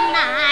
[0.00, 0.47] 难